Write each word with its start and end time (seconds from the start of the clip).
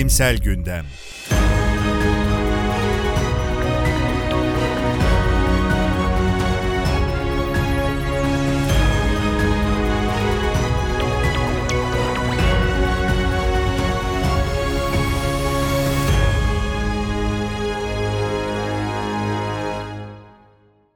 Bilimsel 0.00 0.36
Gündem 0.38 0.84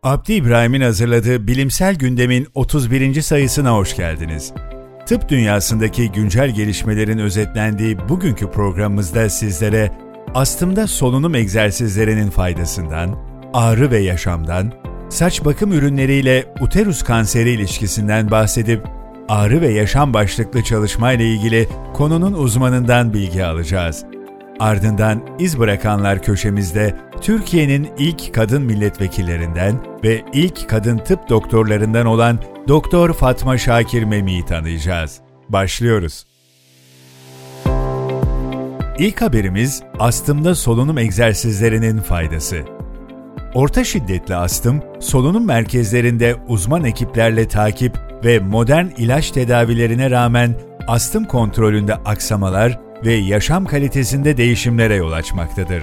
Abdi 0.02 0.32
İbrahim'in 0.32 0.80
hazırladığı 0.80 1.46
Bilimsel 1.46 1.94
Gündem'in 1.94 2.46
31. 2.54 3.22
sayısına 3.22 3.74
hoş 3.76 3.96
geldiniz. 3.96 4.52
Tıp 5.06 5.28
dünyasındaki 5.28 6.12
güncel 6.12 6.50
gelişmelerin 6.50 7.18
özetlendiği 7.18 7.98
bugünkü 8.08 8.50
programımızda 8.50 9.28
sizlere 9.28 9.90
astımda 10.34 10.86
solunum 10.86 11.34
egzersizlerinin 11.34 12.30
faydasından, 12.30 13.18
ağrı 13.52 13.90
ve 13.90 13.98
yaşamdan, 13.98 14.72
saç 15.08 15.44
bakım 15.44 15.72
ürünleriyle 15.72 16.44
uterus 16.60 17.02
kanseri 17.02 17.50
ilişkisinden 17.50 18.30
bahsedip 18.30 18.86
ağrı 19.28 19.60
ve 19.60 19.68
yaşam 19.68 20.14
başlıklı 20.14 20.62
çalışmayla 20.62 21.24
ilgili 21.24 21.68
konunun 21.94 22.32
uzmanından 22.32 23.14
bilgi 23.14 23.44
alacağız. 23.44 24.04
Ardından 24.60 25.22
iz 25.38 25.58
bırakanlar 25.58 26.22
köşemizde 26.22 26.94
Türkiye'nin 27.20 27.88
ilk 27.98 28.34
kadın 28.34 28.62
milletvekillerinden 28.62 29.74
ve 30.04 30.24
ilk 30.32 30.68
kadın 30.68 30.98
tıp 30.98 31.28
doktorlarından 31.28 32.06
olan 32.06 32.38
Doktor 32.68 33.12
Fatma 33.12 33.58
Şakir 33.58 34.02
Memi'yi 34.02 34.44
tanıyacağız. 34.44 35.20
Başlıyoruz. 35.48 36.24
İlk 38.98 39.22
haberimiz 39.22 39.82
astımda 39.98 40.54
solunum 40.54 40.98
egzersizlerinin 40.98 41.98
faydası. 41.98 42.56
Orta 43.54 43.84
şiddetli 43.84 44.34
astım, 44.34 44.82
solunum 45.00 45.46
merkezlerinde 45.46 46.36
uzman 46.48 46.84
ekiplerle 46.84 47.48
takip 47.48 47.98
ve 48.24 48.38
modern 48.38 48.86
ilaç 48.98 49.30
tedavilerine 49.30 50.10
rağmen 50.10 50.54
astım 50.88 51.24
kontrolünde 51.24 51.94
aksamalar 51.94 52.83
ve 53.04 53.12
yaşam 53.12 53.64
kalitesinde 53.64 54.36
değişimlere 54.36 54.94
yol 54.94 55.12
açmaktadır. 55.12 55.82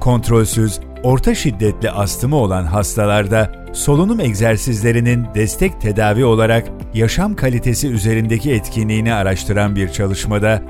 Kontrolsüz, 0.00 0.80
orta 1.02 1.34
şiddetli 1.34 1.90
astımı 1.90 2.36
olan 2.36 2.64
hastalarda 2.64 3.52
solunum 3.72 4.20
egzersizlerinin 4.20 5.26
destek 5.34 5.80
tedavi 5.80 6.24
olarak 6.24 6.68
yaşam 6.94 7.34
kalitesi 7.34 7.88
üzerindeki 7.88 8.52
etkinliğini 8.52 9.14
araştıran 9.14 9.76
bir 9.76 9.88
çalışmada 9.88 10.62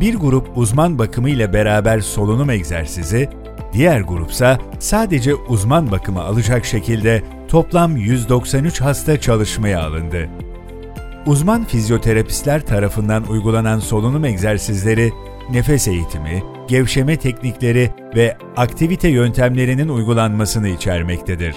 bir 0.00 0.14
grup 0.14 0.58
uzman 0.58 0.98
bakımı 0.98 1.30
ile 1.30 1.52
beraber 1.52 2.00
solunum 2.00 2.50
egzersizi, 2.50 3.28
diğer 3.72 4.00
grupsa 4.00 4.58
sadece 4.78 5.34
uzman 5.34 5.90
bakımı 5.90 6.22
alacak 6.22 6.64
şekilde 6.64 7.22
toplam 7.48 7.96
193 7.96 8.80
hasta 8.80 9.20
çalışmaya 9.20 9.82
alındı. 9.82 10.28
Uzman 11.26 11.64
fizyoterapistler 11.64 12.66
tarafından 12.66 13.30
uygulanan 13.30 13.78
solunum 13.78 14.24
egzersizleri, 14.24 15.12
nefes 15.50 15.88
eğitimi, 15.88 16.42
gevşeme 16.68 17.16
teknikleri 17.16 17.90
ve 18.16 18.36
aktivite 18.56 19.08
yöntemlerinin 19.08 19.88
uygulanmasını 19.88 20.68
içermektedir. 20.68 21.56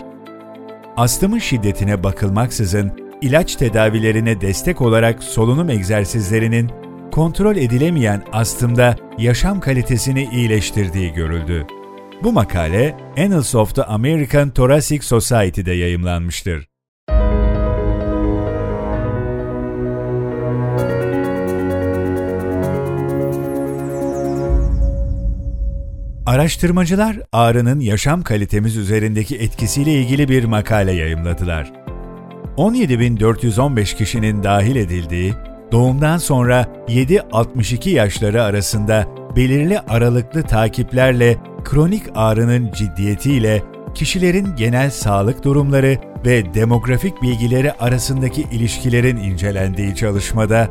Astımın 0.97 1.39
şiddetine 1.39 2.03
bakılmaksızın 2.03 2.91
ilaç 3.21 3.55
tedavilerine 3.55 4.41
destek 4.41 4.81
olarak 4.81 5.23
solunum 5.23 5.69
egzersizlerinin 5.69 6.71
kontrol 7.11 7.55
edilemeyen 7.55 8.23
astımda 8.31 8.95
yaşam 9.17 9.59
kalitesini 9.59 10.29
iyileştirdiği 10.33 11.13
görüldü. 11.13 11.67
Bu 12.23 12.31
makale 12.31 12.97
Annals 13.17 13.55
of 13.55 13.75
the 13.75 13.83
American 13.83 14.49
Thoracic 14.49 15.05
Society'de 15.05 15.71
yayımlanmıştır. 15.71 16.68
Araştırmacılar 26.29 27.19
ağrının 27.31 27.79
yaşam 27.79 28.21
kalitemiz 28.21 28.77
üzerindeki 28.77 29.35
etkisiyle 29.37 29.93
ilgili 29.93 30.29
bir 30.29 30.43
makale 30.43 30.91
yayımladılar. 30.91 31.71
17.415 32.57 33.95
kişinin 33.97 34.43
dahil 34.43 34.75
edildiği, 34.75 35.33
doğumdan 35.71 36.17
sonra 36.17 36.67
7-62 36.87 37.89
yaşları 37.89 38.43
arasında 38.43 39.07
belirli 39.35 39.79
aralıklı 39.79 40.43
takiplerle 40.43 41.37
kronik 41.63 42.03
ağrının 42.15 42.71
ciddiyetiyle 42.71 43.63
kişilerin 43.95 44.55
genel 44.55 44.89
sağlık 44.89 45.43
durumları 45.43 45.97
ve 46.25 46.53
demografik 46.53 47.21
bilgileri 47.21 47.73
arasındaki 47.73 48.41
ilişkilerin 48.41 49.17
incelendiği 49.17 49.95
çalışmada 49.95 50.69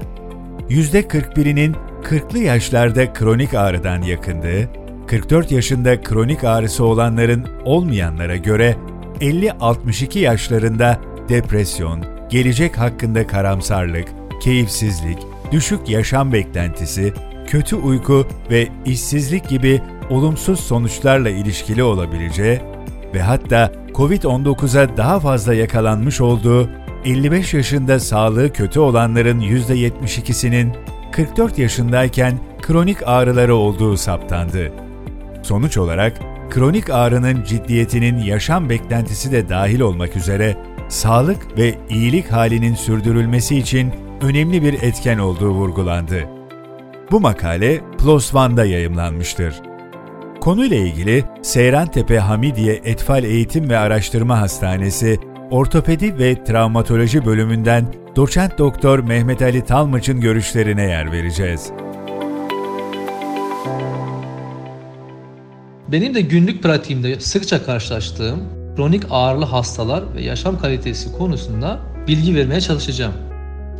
%41'inin 0.69 1.77
40'lı 2.03 2.39
yaşlarda 2.39 3.13
kronik 3.13 3.55
ağrıdan 3.55 4.03
yakındığı, 4.03 4.88
44 5.09 5.51
yaşında 5.53 6.03
kronik 6.03 6.45
ağrısı 6.45 6.85
olanların 6.85 7.47
olmayanlara 7.65 8.37
göre 8.37 8.77
50-62 9.21 10.19
yaşlarında 10.19 11.01
depresyon, 11.29 12.05
gelecek 12.31 12.79
hakkında 12.79 13.27
karamsarlık, 13.27 14.09
keyifsizlik, 14.43 15.19
düşük 15.53 15.89
yaşam 15.89 16.33
beklentisi, 16.33 17.13
kötü 17.47 17.77
uyku 17.77 18.27
ve 18.51 18.69
işsizlik 18.85 19.49
gibi 19.49 19.83
olumsuz 20.11 20.61
sonuçlarla 20.61 21.31
ilişkili 21.31 21.83
olabileceği 21.83 22.61
ve 23.15 23.23
hatta 23.23 23.73
COVID-19'a 23.95 24.97
daha 24.97 25.21
fazla 25.21 25.55
yakalanmış 25.55 26.21
olduğu 26.21 26.71
55 27.05 27.55
yaşında 27.55 28.01
sağlığı 28.01 28.53
kötü 28.53 28.81
olanların 28.81 29.41
%72'sinin 29.41 30.73
44 31.13 31.59
yaşındayken 31.59 32.39
kronik 32.63 33.09
ağrıları 33.09 33.55
olduğu 33.55 33.97
saptandı. 33.97 34.88
Sonuç 35.49 35.77
olarak 35.77 36.13
kronik 36.51 36.91
ağrının 36.91 37.45
ciddiyetinin 37.45 38.19
yaşam 38.19 38.69
beklentisi 38.69 39.33
de 39.33 39.49
dahil 39.49 39.81
olmak 39.81 40.17
üzere 40.17 40.57
sağlık 40.89 41.59
ve 41.59 41.75
iyilik 41.91 42.33
halinin 42.33 42.75
sürdürülmesi 42.75 43.59
için 43.59 43.93
önemli 44.23 44.63
bir 44.63 44.83
etken 44.83 45.19
olduğu 45.19 45.51
vurgulandı. 45.51 46.25
Bu 47.11 47.21
makale 47.21 47.81
PLOS 47.99 48.35
ONE'da 48.35 48.65
yayımlanmıştır. 48.65 49.55
Konuyla 50.41 50.77
ilgili 50.77 51.25
Seyrantepe 51.43 52.19
Hamidiye 52.19 52.81
Etfal 52.85 53.25
Eğitim 53.25 53.71
ve 53.71 53.79
Araştırma 53.79 54.41
Hastanesi 54.41 55.19
Ortopedi 55.51 56.19
ve 56.19 56.45
Travmatoloji 56.45 57.27
bölümünden 57.27 57.85
doçent 58.17 58.59
doktor 58.59 58.99
Mehmet 58.99 59.43
Ali 59.43 59.65
Talmaç'ın 59.65 60.21
görüşlerine 60.21 60.83
yer 60.83 61.13
vereceğiz. 61.13 61.73
Benim 65.93 66.15
de 66.15 66.21
günlük 66.21 66.63
pratiğimde 66.63 67.21
sıkça 67.21 67.65
karşılaştığım 67.65 68.41
kronik 68.77 69.03
ağrılı 69.11 69.45
hastalar 69.45 70.15
ve 70.15 70.23
yaşam 70.23 70.59
kalitesi 70.59 71.13
konusunda 71.13 71.79
bilgi 72.09 72.35
vermeye 72.35 72.61
çalışacağım. 72.61 73.13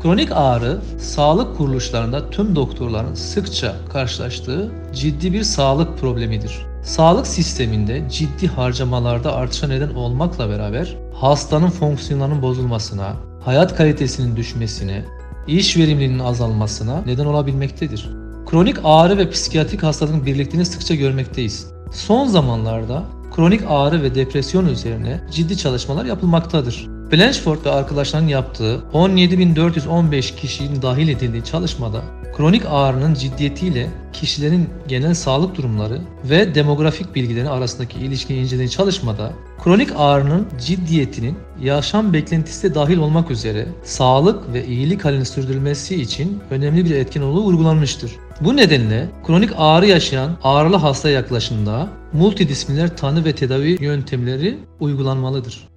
Kronik 0.03 0.29
ağrı, 0.33 0.79
sağlık 0.99 1.57
kuruluşlarında 1.57 2.31
tüm 2.31 2.57
doktorların 2.57 3.15
sıkça 3.15 3.75
karşılaştığı 3.93 4.71
ciddi 4.95 5.33
bir 5.33 5.43
sağlık 5.43 5.99
problemidir. 5.99 6.67
Sağlık 6.83 7.27
sisteminde 7.27 8.03
ciddi 8.11 8.47
harcamalarda 8.47 9.35
artışa 9.35 9.67
neden 9.67 9.95
olmakla 9.95 10.49
beraber 10.49 10.97
hastanın 11.15 11.71
fonksiyonlarının 11.71 12.43
bozulmasına, 12.43 13.13
hayat 13.45 13.77
kalitesinin 13.77 14.37
düşmesine, 14.37 15.05
iş 15.47 15.77
verimliliğinin 15.77 16.19
azalmasına 16.19 17.03
neden 17.07 17.27
olabilmektedir. 17.27 18.11
Kronik 18.51 18.77
ağrı 18.85 19.19
ve 19.19 19.31
psikiyatrik 19.31 19.83
hastalığın 19.83 20.27
birliklerini 20.27 20.65
sıkça 20.65 20.95
görmekteyiz. 20.95 21.78
Son 21.93 22.27
zamanlarda 22.27 23.05
kronik 23.37 23.61
ağrı 23.69 24.03
ve 24.03 24.15
depresyon 24.15 24.67
üzerine 24.67 25.21
ciddi 25.31 25.57
çalışmalar 25.57 26.05
yapılmaktadır. 26.05 26.87
Blanchford 27.13 27.65
ve 27.65 27.71
arkadaşlarının 27.71 28.29
yaptığı 28.29 28.83
17.415 28.93 30.37
kişinin 30.37 30.83
dahil 30.83 31.09
edildiği 31.09 31.45
çalışmada 31.45 32.03
kronik 32.37 32.63
ağrının 32.67 33.15
ciddiyetiyle 33.15 33.91
kişilerin 34.13 34.71
genel 34.89 35.15
sağlık 35.15 35.57
durumları 35.57 36.01
ve 36.25 36.55
demografik 36.55 37.15
bilgileri 37.15 37.49
arasındaki 37.49 37.99
ilişkiyi 37.99 38.43
incelediği 38.43 38.71
çalışmada 38.71 39.33
kronik 39.65 39.89
ağrının 39.97 40.47
ciddiyetinin 40.61 41.39
yaşam 41.63 42.13
beklentisi 42.13 42.71
de 42.71 42.75
dahil 42.75 42.99
olmak 42.99 43.31
üzere 43.31 43.67
sağlık 43.85 44.53
ve 44.53 44.67
iyilik 44.67 45.05
halini 45.05 45.25
sürdürülmesi 45.25 46.03
için 46.03 46.41
önemli 46.51 46.85
bir 46.85 46.95
etken 46.95 47.23
olduğu 47.23 47.43
vurgulanmıştır. 47.43 48.13
Bu 48.41 48.57
nedenle 48.57 49.09
kronik 49.27 49.51
ağrı 49.57 49.87
yaşayan 49.87 50.37
ağrılı 50.43 50.77
hasta 50.77 51.11
yaklaşımında 51.11 51.89
multidisipliner 52.13 52.97
tanı 52.97 53.25
ve 53.25 53.35
tedavi 53.35 53.77
yöntemleri 53.81 54.59
uygulanmalıdır. 54.81 55.69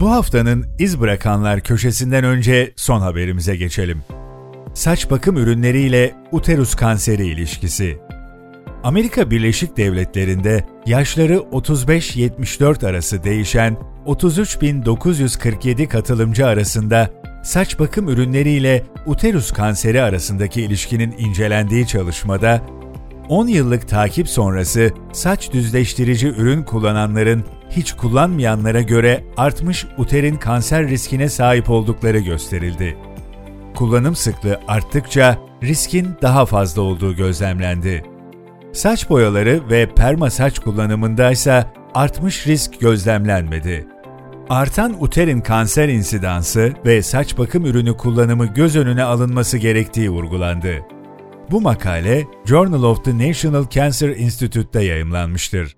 Bu 0.00 0.10
haftanın 0.10 0.66
iz 0.78 1.00
bırakanlar 1.00 1.60
köşesinden 1.60 2.24
önce 2.24 2.72
son 2.76 3.00
haberimize 3.00 3.56
geçelim. 3.56 4.02
Saç 4.74 5.10
bakım 5.10 5.36
ürünleriyle 5.36 6.14
uterus 6.32 6.74
kanseri 6.74 7.26
ilişkisi. 7.26 7.98
Amerika 8.84 9.30
Birleşik 9.30 9.76
Devletleri'nde 9.76 10.64
yaşları 10.86 11.34
35-74 11.34 12.88
arası 12.88 13.24
değişen 13.24 13.76
33.947 14.06 15.88
katılımcı 15.88 16.46
arasında 16.46 17.10
saç 17.42 17.78
bakım 17.78 18.08
ürünleriyle 18.08 18.82
uterus 19.06 19.52
kanseri 19.52 20.02
arasındaki 20.02 20.62
ilişkinin 20.62 21.14
incelendiği 21.18 21.86
çalışmada 21.86 22.62
10 23.28 23.46
yıllık 23.46 23.88
takip 23.88 24.28
sonrası 24.28 24.92
saç 25.12 25.52
düzleştirici 25.52 26.28
ürün 26.28 26.62
kullananların 26.62 27.44
hiç 27.70 27.92
kullanmayanlara 27.92 28.80
göre 28.80 29.24
artmış 29.36 29.86
uterin 29.98 30.36
kanser 30.36 30.88
riskine 30.88 31.28
sahip 31.28 31.70
oldukları 31.70 32.18
gösterildi. 32.18 32.96
Kullanım 33.74 34.16
sıklığı 34.16 34.60
arttıkça 34.68 35.38
riskin 35.62 36.08
daha 36.22 36.46
fazla 36.46 36.82
olduğu 36.82 37.16
gözlemlendi. 37.16 38.13
Saç 38.74 39.10
boyaları 39.10 39.70
ve 39.70 39.94
perma 39.94 40.30
saç 40.30 40.58
kullanımında 40.58 41.30
ise 41.30 41.66
artmış 41.94 42.46
risk 42.46 42.80
gözlemlenmedi. 42.80 43.86
Artan 44.48 45.02
uterin 45.02 45.40
kanser 45.40 45.88
insidansı 45.88 46.72
ve 46.86 47.02
saç 47.02 47.38
bakım 47.38 47.66
ürünü 47.66 47.96
kullanımı 47.96 48.46
göz 48.46 48.76
önüne 48.76 49.02
alınması 49.02 49.58
gerektiği 49.58 50.10
vurgulandı. 50.10 50.82
Bu 51.50 51.60
makale 51.60 52.24
Journal 52.44 52.82
of 52.82 53.04
the 53.04 53.28
National 53.28 53.68
Cancer 53.70 54.08
Institute'da 54.08 54.82
yayımlanmıştır. 54.82 55.76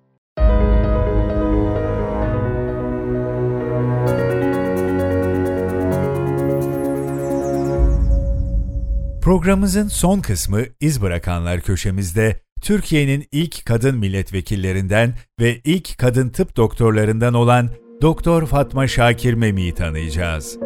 Programımızın 9.23 9.89
son 9.89 10.21
kısmı 10.21 10.61
iz 10.81 11.03
bırakanlar 11.03 11.61
köşemizde 11.61 12.46
Türkiye'nin 12.61 13.25
ilk 13.33 13.67
kadın 13.67 13.99
milletvekillerinden 13.99 15.15
ve 15.41 15.61
ilk 15.65 15.99
kadın 15.99 16.29
tıp 16.29 16.57
doktorlarından 16.57 17.35
olan 17.35 17.69
Doktor 18.03 18.47
Fatma 18.47 18.89
Şakir 18.89 19.35
Memi'yi 19.35 19.75
tanıyacağız. 19.75 20.59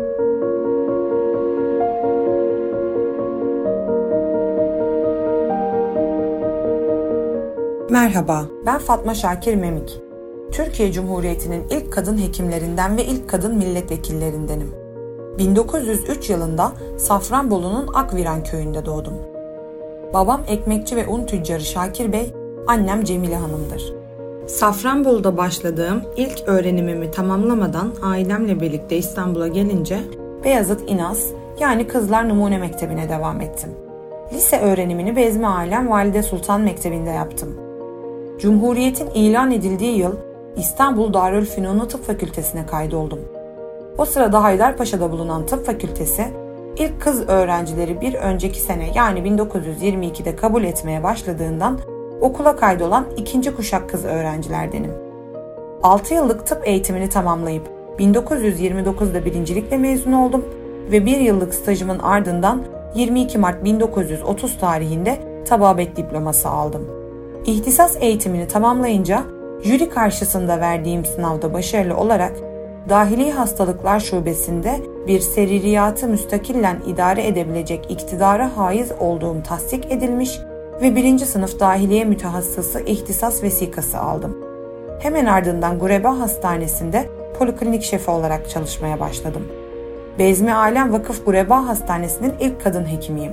Merhaba, 7.91 8.47
ben 8.67 8.79
Fatma 8.79 9.15
Şakir 9.15 9.55
Memik. 9.55 9.91
Türkiye 10.53 10.93
Cumhuriyeti'nin 10.93 11.69
ilk 11.69 11.93
kadın 11.93 12.19
hekimlerinden 12.19 12.97
ve 12.97 13.05
ilk 13.05 13.29
kadın 13.31 13.57
milletvekillerindenim. 13.57 14.75
1903 15.39 16.31
yılında 16.31 16.73
Safranbolu'nun 16.99 17.89
Akviran 17.95 18.45
köyünde 18.45 18.87
doğdum. 18.87 19.40
Babam 20.15 20.41
ekmekçi 20.49 20.97
ve 20.97 21.07
un 21.07 21.27
tüccarı 21.27 21.61
Şakir 21.61 22.13
Bey, 22.13 22.33
annem 22.67 23.05
Cemile 23.05 23.37
Hanım'dır. 23.37 23.95
Safranbolu'da 24.47 25.37
başladığım 25.37 26.03
ilk 26.17 26.43
öğrenimimi 26.47 27.11
tamamlamadan 27.11 27.93
ailemle 28.03 28.61
birlikte 28.61 28.97
İstanbul'a 28.97 29.49
gelince 29.49 29.99
Beyazıt 30.45 30.91
İnaz 30.91 31.27
yani 31.61 31.87
Kızlar 31.87 32.29
Numune 32.29 32.59
Mektebi'ne 32.59 33.09
devam 33.09 33.41
ettim. 33.41 33.71
Lise 34.33 34.61
öğrenimini 34.61 35.17
Bezmi 35.17 35.47
Alem 35.47 35.91
Valide 35.91 36.23
Sultan 36.23 36.61
Mektebi'nde 36.61 37.11
yaptım. 37.11 37.57
Cumhuriyetin 38.39 39.11
ilan 39.11 39.51
edildiği 39.51 39.99
yıl 39.99 40.13
İstanbul 40.57 41.13
Darülfünunu 41.13 41.89
Tıp 41.89 42.07
Fakültesine 42.07 42.67
kaydoldum. 42.67 43.21
O 43.99 44.05
sırada 44.05 44.43
Haydarpaşa'da 44.43 45.13
bulunan 45.13 45.47
tıp 45.47 45.67
fakültesi 45.67 46.25
ilk 46.81 47.01
kız 47.01 47.29
öğrencileri 47.29 48.01
bir 48.01 48.15
önceki 48.15 48.61
sene 48.61 48.91
yani 48.95 49.21
1922'de 49.21 50.37
kabul 50.37 50.65
etmeye 50.65 51.03
başladığından 51.03 51.79
okula 52.21 52.57
kaydolan 52.57 53.07
ikinci 53.17 53.57
kuşak 53.57 53.91
kız 53.91 54.05
öğrencilerdenim. 54.05 54.93
6 55.83 56.15
yıllık 56.15 56.47
tıp 56.47 56.69
eğitimini 56.69 57.09
tamamlayıp 57.09 57.69
1929'da 57.99 59.25
birincilikle 59.25 59.77
mezun 59.77 60.13
oldum 60.13 60.45
ve 60.91 61.07
bir 61.07 61.17
yıllık 61.17 61.55
stajımın 61.55 61.99
ardından 61.99 62.63
22 62.95 63.39
Mart 63.39 63.65
1930 63.65 64.59
tarihinde 64.59 65.19
tababet 65.49 65.97
diploması 65.97 66.49
aldım. 66.49 66.87
İhtisas 67.47 67.97
eğitimini 68.01 68.49
tamamlayınca 68.49 69.23
jüri 69.63 69.89
karşısında 69.89 70.61
verdiğim 70.61 71.05
sınavda 71.05 71.53
başarılı 71.53 71.97
olarak 71.97 72.33
Dahili 72.89 73.31
Hastalıklar 73.31 74.01
Şubesi'nde 74.01 74.81
bir 75.07 75.21
seririyatı 75.21 76.09
müstakillen 76.09 76.77
idare 76.87 77.27
edebilecek 77.27 77.91
iktidara 77.91 78.57
haiz 78.57 78.93
olduğum 79.01 79.43
tasdik 79.43 79.93
edilmiş 79.93 80.39
ve 80.83 80.97
birinci 80.97 81.27
sınıf 81.27 81.61
dahiliye 81.61 82.05
mütehassısı 82.05 82.81
ihtisas 82.81 83.43
vesikası 83.43 83.99
aldım. 83.99 84.39
Hemen 85.01 85.27
ardından 85.27 85.79
Gureba 85.79 86.19
Hastanesi'nde 86.19 87.09
poliklinik 87.39 87.83
şefi 87.83 88.11
olarak 88.11 88.51
çalışmaya 88.51 89.01
başladım. 89.01 89.43
Bezmi 90.19 90.55
Alem 90.55 90.93
Vakıf 90.93 91.27
Gureba 91.27 91.67
Hastanesi'nin 91.67 92.35
ilk 92.41 92.65
kadın 92.65 92.85
hekimiyim. 92.85 93.33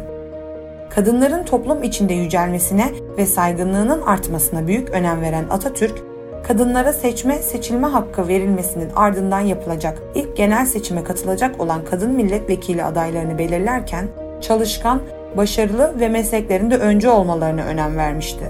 Kadınların 0.90 1.44
toplum 1.44 1.84
içinde 1.84 2.14
yücelmesine 2.14 2.92
ve 3.18 3.26
saygınlığının 3.26 4.02
artmasına 4.02 4.68
büyük 4.68 4.90
önem 4.90 5.22
veren 5.22 5.46
Atatürk, 5.50 6.04
kadınlara 6.48 6.94
seçme, 6.94 7.36
seçilme 7.36 7.88
hakkı 7.88 8.28
verilmesinin 8.28 8.90
ardından 8.96 9.40
yapılacak 9.40 10.02
ilk 10.16 10.38
genel 10.38 10.66
seçime 10.66 11.04
katılacak 11.04 11.62
olan 11.62 11.86
kadın 11.86 12.12
milletvekili 12.12 12.84
adaylarını 12.84 13.38
belirlerken 13.38 14.08
çalışkan, 14.42 15.02
başarılı 15.38 16.00
ve 16.00 16.10
mesleklerinde 16.10 16.78
öncü 16.78 17.10
olmalarına 17.10 17.62
önem 17.62 17.98
vermişti. 17.98 18.46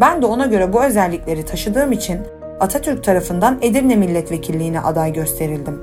Ben 0.00 0.22
de 0.22 0.26
ona 0.26 0.46
göre 0.46 0.72
bu 0.72 0.84
özellikleri 0.84 1.44
taşıdığım 1.44 1.92
için 1.92 2.20
Atatürk 2.60 3.04
tarafından 3.04 3.58
Edirne 3.62 3.96
milletvekilliğine 3.96 4.80
aday 4.80 5.12
gösterildim. 5.12 5.80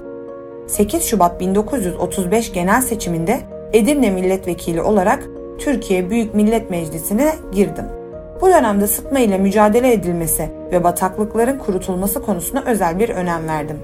8 0.68 1.04
Şubat 1.04 1.40
1935 1.40 2.54
genel 2.54 2.82
seçiminde 2.82 3.40
Edirne 3.74 4.10
milletvekili 4.10 4.82
olarak 4.82 5.24
Türkiye 5.60 6.10
Büyük 6.10 6.36
Millet 6.36 6.70
Meclisi'ne 6.70 7.34
girdim. 7.52 7.99
Bu 8.42 8.50
dönemde 8.50 8.88
sıtma 8.88 9.20
ile 9.20 9.38
mücadele 9.38 9.94
edilmesi 9.94 10.50
ve 10.72 10.84
bataklıkların 10.84 11.58
kurutulması 11.58 12.22
konusuna 12.22 12.64
özel 12.66 13.00
bir 13.00 13.10
önem 13.10 13.48
verdim. 13.48 13.80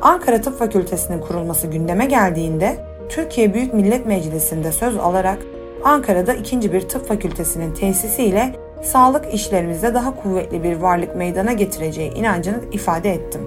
Ankara 0.00 0.40
Tıp 0.40 0.58
Fakültesi'nin 0.58 1.20
kurulması 1.20 1.66
gündeme 1.66 2.06
geldiğinde 2.06 2.76
Türkiye 3.08 3.54
Büyük 3.54 3.74
Millet 3.74 4.06
Meclisi'nde 4.06 4.72
söz 4.72 4.96
alarak 4.96 5.38
Ankara'da 5.84 6.34
ikinci 6.34 6.72
bir 6.72 6.80
tıp 6.80 7.08
fakültesinin 7.08 7.74
tesisiyle 7.74 8.52
sağlık 8.82 9.34
işlerimizde 9.34 9.94
daha 9.94 10.22
kuvvetli 10.22 10.62
bir 10.62 10.76
varlık 10.76 11.16
meydana 11.16 11.52
getireceği 11.52 12.14
inancını 12.14 12.60
ifade 12.72 13.10
ettim. 13.10 13.40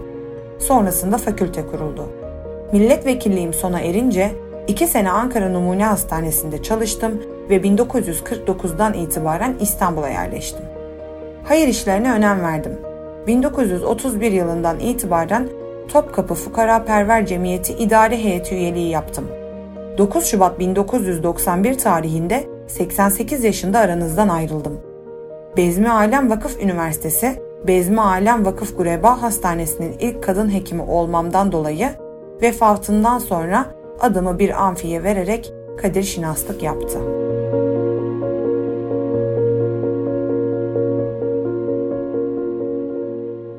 Sonrasında 0.60 1.18
fakülte 1.18 1.66
kuruldu. 1.68 2.06
Milletvekilliğim 2.72 3.54
sona 3.54 3.80
erince 3.80 4.32
iki 4.68 4.88
sene 4.88 5.12
Ankara 5.12 5.50
Numune 5.50 5.86
Hastanesi'nde 5.86 6.64
çalıştım 6.64 7.22
ve 7.50 7.58
1949'dan 7.58 8.94
itibaren 8.94 9.56
İstanbul'a 9.60 10.10
yerleştim. 10.10 10.66
Hayır 11.44 11.68
işlerine 11.68 12.12
önem 12.12 12.42
verdim. 12.42 12.80
1931 13.28 14.32
yılından 14.32 14.80
itibaren 14.80 15.50
Topkapı 15.88 16.34
Fukara 16.34 16.84
Perver 16.84 17.26
Cemiyeti 17.26 17.74
İdare 17.74 18.24
Heyeti 18.24 18.56
üyeliği 18.56 18.90
yaptım. 18.90 19.28
9 19.98 20.26
Şubat 20.26 20.60
1991 20.60 21.78
tarihinde 21.78 22.44
88 22.68 23.44
yaşında 23.44 23.80
aranızdan 23.80 24.30
ayrıldım. 24.30 24.80
Bezmi 25.58 25.90
Alem 25.90 26.30
Vakıf 26.30 26.64
Üniversitesi, 26.64 27.42
Bezmi 27.68 28.02
Alem 28.02 28.46
Vakıf 28.46 28.78
Gureba 28.78 29.22
Hastanesi'nin 29.22 29.96
ilk 30.00 30.24
kadın 30.24 30.54
hekimi 30.54 30.82
olmamdan 30.82 31.52
dolayı 31.52 31.90
vefatından 32.42 33.20
sonra 33.20 33.66
adımı 34.00 34.40
bir 34.40 34.64
amfiye 34.64 35.04
vererek 35.04 35.54
kadir 35.82 36.04
şinaslık 36.04 36.64
yaptı. 36.64 37.00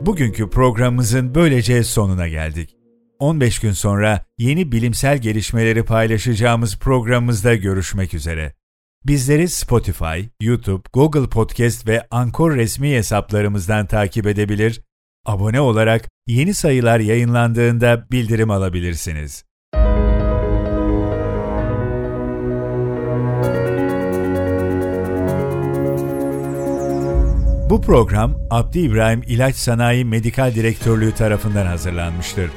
Bugünkü 0.06 0.50
programımızın 0.50 1.34
böylece 1.34 1.82
sonuna 1.82 2.28
geldik. 2.28 2.76
15 3.18 3.58
gün 3.58 3.72
sonra 3.72 4.24
yeni 4.38 4.72
bilimsel 4.72 5.18
gelişmeleri 5.18 5.84
paylaşacağımız 5.84 6.78
programımızda 6.78 7.54
görüşmek 7.54 8.14
üzere. 8.14 8.52
Bizleri 9.06 9.48
Spotify, 9.48 10.20
YouTube, 10.40 10.82
Google 10.92 11.28
Podcast 11.28 11.88
ve 11.88 12.06
Anchor 12.10 12.56
resmi 12.56 12.94
hesaplarımızdan 12.94 13.86
takip 13.86 14.26
edebilir, 14.26 14.82
abone 15.26 15.60
olarak 15.60 16.08
yeni 16.26 16.54
sayılar 16.54 17.00
yayınlandığında 17.00 18.06
bildirim 18.10 18.50
alabilirsiniz. 18.50 19.44
Bu 27.74 27.80
program 27.80 28.34
Abdi 28.50 28.78
İbrahim 28.78 29.22
İlaç 29.26 29.56
Sanayi 29.56 30.04
Medikal 30.04 30.54
Direktörlüğü 30.54 31.14
tarafından 31.14 31.66
hazırlanmıştır. 31.66 32.50